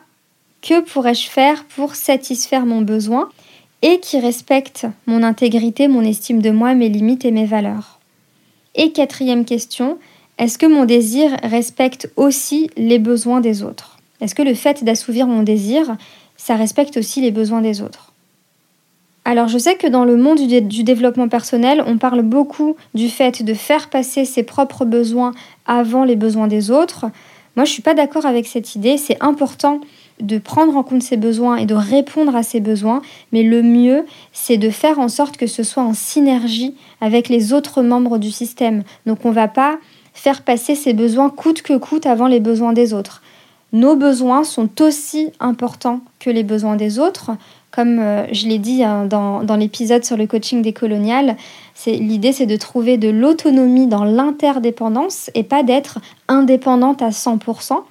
que 0.62 0.80
pourrais-je 0.80 1.28
faire 1.28 1.64
pour 1.64 1.94
satisfaire 1.94 2.66
mon 2.66 2.80
besoin 2.80 3.28
et 3.82 4.00
qui 4.00 4.18
respecte 4.18 4.86
mon 5.06 5.22
intégrité, 5.22 5.88
mon 5.88 6.02
estime 6.02 6.42
de 6.42 6.50
moi, 6.50 6.74
mes 6.74 6.88
limites 6.88 7.24
et 7.24 7.30
mes 7.30 7.46
valeurs? 7.46 7.98
Et 8.74 8.92
quatrième 8.92 9.44
question, 9.44 9.98
est-ce 10.38 10.58
que 10.58 10.66
mon 10.66 10.84
désir 10.84 11.36
respecte 11.42 12.10
aussi 12.16 12.70
les 12.76 12.98
besoins 12.98 13.40
des 13.40 13.62
autres? 13.62 13.98
Est-ce 14.20 14.34
que 14.34 14.42
le 14.42 14.54
fait 14.54 14.84
d'assouvir 14.84 15.26
mon 15.26 15.42
désir, 15.42 15.96
ça 16.36 16.54
respecte 16.56 16.96
aussi 16.96 17.20
les 17.20 17.30
besoins 17.30 17.60
des 17.60 17.82
autres? 17.82 18.12
Alors 19.24 19.48
je 19.48 19.58
sais 19.58 19.74
que 19.74 19.86
dans 19.86 20.04
le 20.04 20.16
monde 20.16 20.38
du, 20.46 20.84
développement 20.84 21.28
personnel, 21.28 21.84
on 21.86 21.98
parle 21.98 22.22
beaucoup 22.22 22.76
du 22.94 23.08
fait 23.08 23.42
de 23.42 23.52
faire 23.52 23.90
passer 23.90 24.24
ses 24.24 24.42
propres 24.42 24.84
besoins 24.84 25.32
avant 25.66 26.04
les 26.04 26.16
besoins 26.16 26.46
des 26.46 26.70
autres. 26.70 27.02
Moi, 27.54 27.64
je 27.66 27.70
ne 27.70 27.74
suis 27.74 27.82
pas 27.82 27.92
d'accord 27.92 28.24
avec 28.24 28.46
cette 28.46 28.74
idée. 28.74 28.96
C'est 28.96 29.22
important 29.22 29.80
de 30.20 30.38
prendre 30.38 30.76
en 30.76 30.82
compte 30.82 31.02
ses 31.02 31.16
besoins 31.16 31.56
et 31.56 31.66
de 31.66 31.74
répondre 31.74 32.34
à 32.34 32.42
ses 32.42 32.60
besoins, 32.60 33.02
mais 33.32 33.42
le 33.42 33.62
mieux, 33.62 34.04
c'est 34.32 34.56
de 34.56 34.70
faire 34.70 34.98
en 34.98 35.08
sorte 35.08 35.36
que 35.36 35.46
ce 35.46 35.62
soit 35.62 35.82
en 35.82 35.94
synergie 35.94 36.74
avec 37.00 37.28
les 37.28 37.52
autres 37.52 37.82
membres 37.82 38.18
du 38.18 38.30
système. 38.30 38.82
Donc 39.06 39.24
on 39.24 39.30
ne 39.30 39.34
va 39.34 39.48
pas 39.48 39.78
faire 40.14 40.42
passer 40.42 40.74
ses 40.74 40.94
besoins 40.94 41.30
coûte 41.30 41.62
que 41.62 41.76
coûte 41.76 42.06
avant 42.06 42.26
les 42.26 42.40
besoins 42.40 42.72
des 42.72 42.92
autres. 42.92 43.22
Nos 43.72 43.96
besoins 43.96 44.44
sont 44.44 44.80
aussi 44.80 45.30
importants 45.40 46.00
que 46.18 46.30
les 46.30 46.42
besoins 46.42 46.76
des 46.76 46.98
autres. 46.98 47.32
Comme 47.70 47.98
euh, 47.98 48.26
je 48.32 48.48
l'ai 48.48 48.58
dit 48.58 48.82
hein, 48.82 49.04
dans, 49.04 49.44
dans 49.44 49.56
l'épisode 49.56 50.04
sur 50.04 50.16
le 50.16 50.26
coaching 50.26 50.62
décolonial, 50.62 51.36
l'idée 51.86 52.32
c'est 52.32 52.46
de 52.46 52.56
trouver 52.56 52.96
de 52.96 53.10
l'autonomie 53.10 53.86
dans 53.86 54.04
l'interdépendance 54.04 55.30
et 55.34 55.42
pas 55.42 55.62
d'être 55.62 55.98
indépendante 56.28 57.02
à 57.02 57.10
100%. 57.10 57.82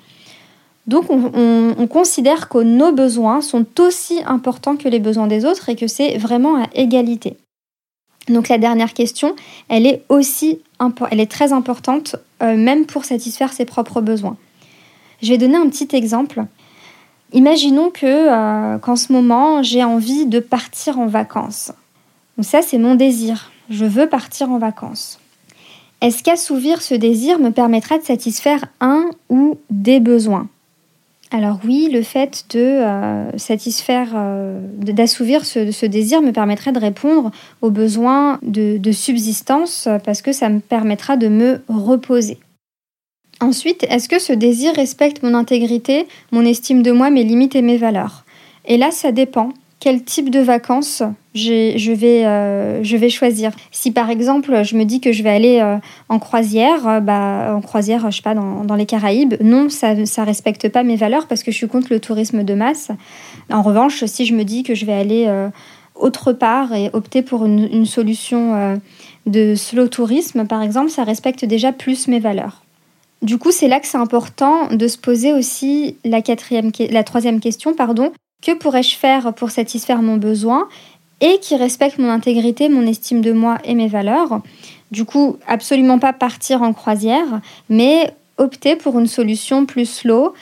Donc 0.88 1.10
on, 1.10 1.88
considère 1.88 2.48
que 2.48 2.60
nos 2.60 2.94
besoins 2.94 3.42
sont 3.42 3.66
aussi 3.80 4.22
importants 4.26 4.78
que 4.78 4.88
les 4.88 5.00
besoins 5.00 5.28
des 5.28 5.44
autres 5.44 5.70
et 5.70 5.76
que 5.76 5.88
c'est 5.88 6.18
vraiment 6.18 6.64
à 6.64 6.68
égalité. 6.74 7.38
Donc 8.30 8.48
la 8.48 8.58
dernière 8.58 8.94
question, 8.94 9.36
elle 9.68 9.86
est 9.86 10.04
aussi 10.10 10.62
très 11.30 11.54
importante, 11.54 12.16
euh, 12.42 12.56
même 12.56 12.86
pour 12.86 13.06
satisfaire 13.06 13.52
ses 13.52 13.66
propres 13.66 14.02
besoins. 14.02 14.38
Je 15.22 15.30
vais 15.30 15.38
donner 15.38 15.58
un 15.58 15.68
petit 15.70 15.94
exemple. 15.96 16.46
Imaginons 17.34 17.92
euh, 18.04 18.78
qu'en 18.78 18.96
ce 18.96 19.12
moment 19.12 19.64
j'ai 19.64 19.84
envie 19.84 20.26
de 20.26 20.40
partir 20.40 21.00
en 21.00 21.08
vacances. 21.08 21.72
Donc 22.38 22.46
ça 22.46 22.62
c'est 22.62 22.78
mon 22.78 22.96
désir. 22.96 23.52
Je 23.70 23.86
veux 23.86 24.08
partir 24.08 24.50
en 24.52 24.58
vacances. 24.58 25.20
Est-ce 26.00 26.24
qu'assouvir 26.24 26.82
ce 26.82 26.94
désir 26.94 27.40
me 27.40 27.50
permettra 27.50 27.98
de 27.98 28.04
satisfaire 28.04 28.66
un 28.80 29.10
ou 29.30 29.58
des 29.70 30.00
besoins? 30.00 30.48
Alors 31.32 31.60
oui, 31.66 31.90
le 31.92 32.04
fait 32.04 32.46
de 32.52 32.60
euh, 32.60 33.38
satisfaire, 33.38 34.14
euh, 34.16 34.62
d'assouvir 34.78 35.46
ce, 35.46 35.86
désir 35.86 36.22
me 36.22 36.32
permettrait 36.32 36.72
de 36.72 36.80
répondre 36.80 37.32
aux 37.62 37.70
besoins 37.70 38.40
de, 38.44 38.78
de, 38.78 38.92
subsistance 38.94 39.90
parce 40.06 40.22
que 40.22 40.32
ça 40.32 40.48
me 40.48 40.60
permettra 40.60 41.18
de 41.18 41.28
me 41.28 41.62
reposer. 41.68 42.38
Ensuite, 43.42 43.86
est-ce 43.90 44.08
que 44.08 44.20
ce 44.20 44.32
désir 44.32 44.74
respecte 44.74 45.22
mon 45.22 45.34
intégrité, 45.34 46.08
mon 46.32 46.46
estime 46.46 46.82
de 46.82 46.92
moi, 46.92 47.10
mes 47.10 47.24
limites 47.24 47.56
et 47.56 47.62
mes 47.62 47.78
valeurs? 47.78 48.24
Et 48.66 48.78
là, 48.78 48.92
ça 48.92 49.12
dépend 49.12 49.52
quel 49.80 50.04
type 50.04 50.30
de 50.30 50.40
vacances 50.40 51.04
je 51.36 51.92
vais, 51.92 52.26
euh, 52.26 52.84
je 52.84 52.98
vais 52.98 53.10
choisir. 53.10 53.52
Si 53.72 53.92
par 53.92 54.10
exemple 54.10 54.64
je 54.64 54.76
me 54.76 54.86
dis 54.86 55.02
que 55.02 55.12
je 55.12 55.22
vais 55.22 55.30
aller 55.30 55.60
euh, 55.60 55.78
en 56.10 56.18
croisière, 56.18 56.88
euh, 56.88 57.00
bah, 57.00 57.54
en 57.56 57.62
croisière, 57.62 58.10
je 58.10 58.18
sais 58.18 58.24
pas, 58.24 58.34
dans, 58.34 58.64
dans 58.64 58.76
les 58.76 58.88
Caraïbes, 58.88 59.36
non, 59.42 59.70
ça 59.70 59.94
ne 59.94 60.26
respecte 60.26 60.70
pas 60.70 60.84
mes 60.84 60.96
valeurs 60.96 61.28
parce 61.28 61.44
que 61.44 61.52
je 61.52 61.58
suis 61.58 61.68
contre 61.68 61.88
le 61.92 62.00
tourisme 62.00 62.44
de 62.44 62.54
masse. 62.56 62.90
En 63.52 63.62
revanche, 63.62 64.04
si 64.06 64.26
je 64.26 64.34
me 64.34 64.44
dis 64.44 64.64
que 64.64 64.74
je 64.74 64.86
vais 64.86 64.94
aller 64.94 65.32
autre 65.96 66.34
part 66.34 66.74
et 66.74 66.90
opter 66.94 67.22
pour 67.22 67.46
une, 67.46 67.68
une 67.72 67.86
solution 67.86 68.80
de 69.26 69.56
slow 69.56 69.88
tourisme, 69.88 70.46
par 70.46 70.64
exemple, 70.64 70.90
ça 70.90 71.04
respecte 71.04 71.46
déjà 71.46 71.72
plus 71.72 72.08
mes 72.08 72.20
valeurs. 72.20 72.64
Du 73.22 73.38
coup, 73.38 73.52
c'est 73.52 73.68
là 73.68 73.80
que 73.80 73.88
c'est 73.88 73.98
important 73.98 74.68
de 74.68 74.88
se 74.88 74.98
poser 74.98 75.34
aussi 75.34 75.98
la, 76.04 76.22
quatrième, 76.22 76.72
la 76.92 77.04
troisième 77.04 77.40
question, 77.40 77.74
pardon, 77.74 78.12
que 78.42 78.54
pourrais-je 78.54 78.96
faire 78.96 79.34
pour 79.34 79.52
satisfaire 79.52 80.02
mon 80.02 80.18
besoin 80.18 80.68
et 81.22 81.40
qui 81.40 81.56
respecte 81.56 81.98
mon 81.98 82.10
intégrité, 82.10 82.70
mon 82.70 82.86
estime 82.86 83.22
de 83.22 83.32
moi 83.32 83.58
et 83.64 83.76
mes 83.76 83.88
valeurs? 83.88 84.42
Du 84.92 85.04
coup, 85.04 85.38
absolument 85.48 86.00
pas 86.00 86.14
partir 86.14 86.62
en 86.62 86.74
croisière, 86.74 87.42
mais 87.70 88.14
opter 88.38 88.76
pour 88.76 89.00
une 89.00 89.08
solution 89.08 89.66
plus 89.66 89.86
slow 89.86 90.34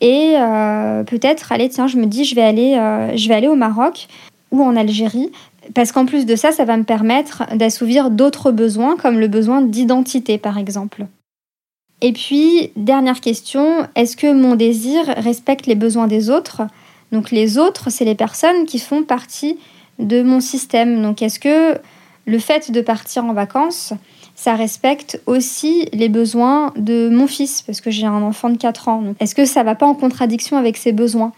et 0.00 0.34
euh, 0.36 1.04
peut-être 1.04 1.52
aller, 1.52 1.68
tiens, 1.68 1.86
je 1.86 1.96
me 1.96 2.06
dis, 2.06 2.22
euh, 2.22 3.16
je 3.16 3.28
vais 3.28 3.34
aller 3.34 3.48
au 3.48 3.54
Maroc 3.54 4.08
ou 4.50 4.62
en 4.62 4.76
Algérie. 4.76 5.30
Parce 5.72 5.92
qu'en 5.92 6.04
plus 6.04 6.26
de 6.26 6.36
ça, 6.36 6.52
ça 6.52 6.66
va 6.66 6.76
me 6.76 6.84
permettre 6.84 7.44
d'assouvir 7.56 8.10
d'autres 8.10 8.50
besoins, 8.50 8.96
comme 8.96 9.18
le 9.18 9.28
besoin 9.28 9.62
d'identité, 9.62 10.36
par 10.36 10.58
exemple. 10.58 11.06
Et 12.02 12.12
puis, 12.12 12.70
dernière 12.76 13.20
question, 13.20 13.86
est-ce 13.94 14.16
que 14.16 14.30
mon 14.30 14.56
désir 14.56 15.06
respecte 15.16 15.66
les 15.66 15.74
besoins 15.74 16.06
des 16.06 16.28
autres? 16.28 16.62
Donc 17.14 17.30
les 17.30 17.58
autres, 17.58 17.90
c'est 17.90 18.04
les 18.04 18.16
personnes 18.16 18.66
qui 18.66 18.80
font 18.80 19.04
partie 19.04 19.56
de 20.00 20.20
mon 20.22 20.40
système. 20.40 21.00
Donc 21.00 21.22
est-ce 21.22 21.38
que 21.38 21.78
le 22.26 22.38
fait 22.40 22.72
de 22.72 22.80
partir 22.80 23.24
en 23.24 23.32
vacances, 23.32 23.92
ça 24.34 24.56
respecte 24.56 25.22
aussi 25.26 25.88
les 25.92 26.08
besoins 26.08 26.72
de 26.76 27.08
mon 27.08 27.28
fils? 27.28 27.62
Parce 27.62 27.80
que 27.80 27.92
j'ai 27.92 28.06
un 28.06 28.22
enfant 28.22 28.50
de 28.50 28.56
4 28.56 28.88
ans. 28.88 29.04
Est-ce 29.20 29.36
que 29.36 29.44
ça 29.44 29.62
va 29.62 29.76
pas 29.76 29.86
en 29.86 29.94
contradiction 29.94 30.56
avec 30.56 30.76
ses 30.76 30.90
besoins? 30.90 31.32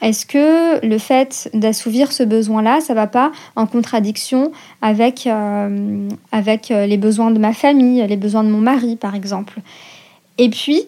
Est-ce 0.00 0.24
que 0.24 0.82
le 0.86 0.96
fait 0.96 1.50
d'assouvir 1.52 2.10
ce 2.10 2.22
besoin-là, 2.22 2.80
ça 2.80 2.94
va 2.94 3.06
pas 3.06 3.30
en 3.54 3.66
contradiction 3.66 4.50
avec, 4.80 5.26
euh, 5.26 6.08
euh, 6.32 6.86
les 6.86 6.96
besoins 6.96 7.32
de 7.32 7.38
ma 7.38 7.52
famille, 7.52 8.06
les 8.06 8.16
besoins 8.16 8.44
de 8.44 8.48
mon 8.48 8.60
mari 8.60 8.96
par 8.96 9.14
exemple? 9.14 9.60
Et 10.38 10.48
puis, 10.48 10.84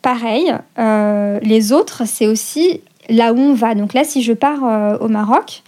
pareil, 0.00 0.54
euh, 0.78 1.38
les 1.42 1.72
autres, 1.72 2.04
c'est 2.06 2.28
aussi 2.28 2.80
là 3.08 3.32
où 3.32 3.38
on 3.38 3.54
va. 3.54 3.74
Donc 3.74 3.94
là, 3.94 4.04
si 4.04 4.22
je 4.22 4.32
pars 4.32 4.64
euh, 4.64 4.98
au 4.98 5.08
Maroc, 5.08 5.62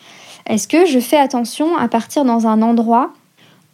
est-ce 0.47 0.69
que 0.69 0.87
je 0.87 0.99
fais 0.99 1.19
attention 1.19 1.76
à 1.76 1.88
partir 1.88 2.25
dans 2.25 2.47
un 2.47 2.62
endroit 2.62 3.12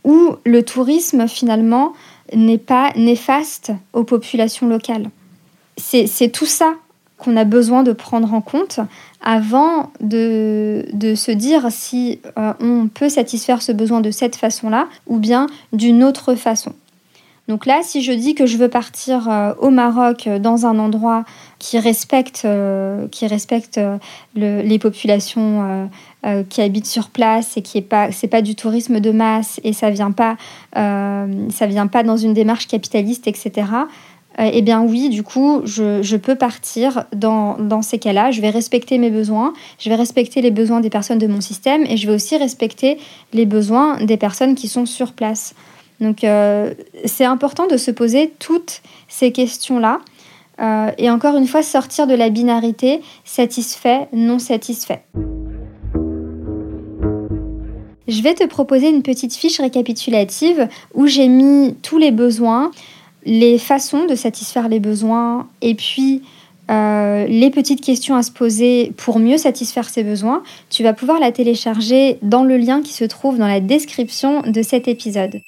où 0.04 0.36
le 0.44 0.62
tourisme 0.62 1.28
finalement 1.28 1.92
n'est 2.34 2.58
pas 2.58 2.92
néfaste 2.96 3.72
aux 3.92 4.04
populations 4.04 4.66
locales? 4.66 5.10
C'est 5.76 6.32
tout 6.32 6.46
ça 6.46 6.74
qu'on 7.18 7.36
a 7.36 7.44
besoin 7.44 7.82
de 7.82 7.92
prendre 7.92 8.34
en 8.34 8.40
compte 8.40 8.80
avant 9.22 9.90
de, 10.00 10.84
se 11.14 11.30
dire 11.30 11.66
si 11.70 12.20
euh, 12.36 12.52
on 12.60 12.88
peut 12.88 13.08
satisfaire 13.08 13.62
ce 13.62 13.72
besoin 13.72 14.00
de 14.00 14.10
cette 14.10 14.36
façon-là 14.36 14.88
ou 15.06 15.18
bien 15.18 15.46
d'une 15.72 16.02
autre 16.02 16.34
façon. 16.34 16.72
Donc 17.52 17.66
là, 17.66 17.80
si 17.82 18.00
je 18.00 18.12
dis 18.12 18.34
que 18.34 18.46
je 18.46 18.56
veux 18.56 18.70
partir 18.70 19.28
euh, 19.28 19.52
au 19.58 19.68
Maroc 19.68 20.26
euh, 20.26 20.38
dans 20.38 20.64
un 20.64 20.78
endroit 20.78 21.26
qui 21.58 21.78
respecte, 21.78 22.48
qui 23.10 23.26
respecte 23.26 23.78
les 24.34 24.78
populations 24.78 25.88
qui 26.48 26.60
habitent 26.60 26.86
sur 26.86 27.10
place 27.10 27.56
et 27.56 27.62
qui 27.62 27.78
est 27.78 27.82
pas, 27.82 28.08
pas 28.30 28.42
du 28.42 28.56
tourisme 28.56 28.98
de 28.98 29.12
masse 29.12 29.60
et 29.62 29.72
ça 29.72 29.90
vient 29.90 30.10
pas, 30.10 30.36
vient 30.74 31.86
pas 31.86 32.02
dans 32.02 32.16
une 32.16 32.34
démarche 32.34 32.66
capitaliste, 32.66 33.28
etc. 33.28 33.66
eh 34.40 34.60
bien 34.62 34.82
oui, 34.82 35.08
du 35.08 35.22
coup, 35.22 35.60
je, 35.64 36.16
peux 36.16 36.34
partir 36.34 37.04
dans 37.12 37.82
ces 37.82 38.00
cas-là. 38.00 38.32
Je 38.32 38.40
vais 38.40 38.50
respecter 38.50 38.98
mes 38.98 39.10
besoins, 39.10 39.52
je 39.78 39.88
vais 39.88 39.94
respecter 39.94 40.42
les 40.42 40.50
besoins 40.50 40.80
des 40.80 40.90
personnes 40.90 41.18
de 41.18 41.28
mon 41.28 41.40
système 41.40 41.84
et 41.88 41.96
je 41.96 42.08
vais 42.08 42.14
aussi 42.14 42.36
respecter 42.36 42.98
les 43.32 43.46
besoins 43.46 44.02
des 44.02 44.16
personnes 44.16 44.56
qui 44.56 44.66
sont 44.66 44.84
sur 44.84 45.12
place. 45.12 45.54
Donc 46.02 46.24
euh, 46.24 46.74
c'est 47.04 47.24
important 47.24 47.66
de 47.66 47.76
se 47.76 47.90
poser 47.90 48.32
toutes 48.38 48.82
ces 49.08 49.30
questions-là. 49.30 50.00
Euh, 50.60 50.90
et 50.98 51.08
encore 51.08 51.36
une 51.36 51.46
fois, 51.46 51.62
sortir 51.62 52.06
de 52.06 52.14
la 52.14 52.28
binarité 52.28 53.00
satisfait, 53.24 54.08
non 54.12 54.38
satisfait. 54.38 55.04
Je 58.08 58.20
vais 58.20 58.34
te 58.34 58.44
proposer 58.46 58.90
une 58.90 59.02
petite 59.02 59.34
fiche 59.34 59.60
récapitulative 59.60 60.68
où 60.92 61.06
j'ai 61.06 61.28
mis 61.28 61.76
tous 61.82 61.98
les 61.98 62.10
besoins, 62.10 62.72
les 63.24 63.56
façons 63.56 64.04
de 64.04 64.16
satisfaire 64.16 64.68
les 64.68 64.80
besoins 64.80 65.48
et 65.62 65.76
puis 65.76 66.22
euh, 66.70 67.26
les 67.26 67.50
petites 67.50 67.80
questions 67.80 68.16
à 68.16 68.24
se 68.24 68.32
poser 68.32 68.92
pour 68.96 69.20
mieux 69.20 69.38
satisfaire 69.38 69.88
ces 69.88 70.02
besoins. 70.02 70.42
Tu 70.68 70.82
vas 70.82 70.92
pouvoir 70.92 71.20
la 71.20 71.30
télécharger 71.30 72.18
dans 72.22 72.42
le 72.42 72.56
lien 72.56 72.82
qui 72.82 72.92
se 72.92 73.04
trouve 73.04 73.38
dans 73.38 73.46
la 73.46 73.60
description 73.60 74.42
de 74.42 74.62
cet 74.62 74.88
épisode. 74.88 75.40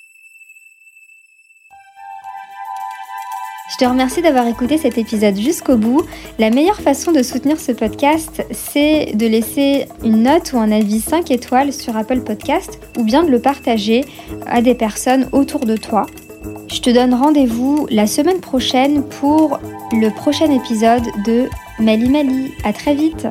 Je 3.74 3.84
te 3.84 3.90
remercie 3.90 4.22
d'avoir 4.22 4.46
écouté 4.46 4.78
cet 4.78 4.98
épisode 4.98 5.36
jusqu'au 5.36 5.76
bout. 5.76 6.02
La 6.38 6.50
meilleure 6.50 6.80
façon 6.80 7.10
de 7.10 7.24
soutenir 7.24 7.58
ce 7.58 7.72
podcast, 7.72 8.46
c'est 8.52 9.16
de 9.16 9.26
laisser 9.26 9.86
une 10.04 10.22
note 10.22 10.52
ou 10.52 10.58
un 10.58 10.70
avis 10.70 11.00
5 11.00 11.32
étoiles 11.32 11.72
sur 11.72 11.96
Apple 11.96 12.20
Podcast 12.20 12.78
ou 12.96 13.02
bien 13.02 13.24
de 13.24 13.30
le 13.30 13.40
partager 13.40 14.04
à 14.46 14.62
des 14.62 14.76
personnes 14.76 15.28
autour 15.32 15.66
de 15.66 15.76
toi. 15.76 16.06
Je 16.68 16.80
te 16.82 16.90
donne 16.90 17.14
rendez-vous 17.14 17.88
la 17.90 18.06
semaine 18.06 18.40
prochaine 18.40 19.02
pour 19.02 19.58
le 19.90 20.08
prochain 20.10 20.52
épisode 20.52 21.06
de 21.26 21.48
Mali 21.80 22.08
Mali. 22.08 22.52
À 22.62 22.72
très 22.72 22.94
vite! 22.94 23.26